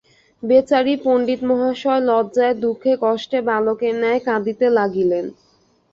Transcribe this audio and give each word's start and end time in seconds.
বেচারি 0.43 0.93
পণ্ডিমহাশয় 1.03 2.01
লজ্জায় 2.09 2.55
দুঃখে 2.63 2.93
কষ্টে 3.03 3.39
বালকের 3.47 3.93
ন্যায় 3.95 4.21
কাঁদিতে 4.27 4.67
লাগিলেন। 4.77 5.25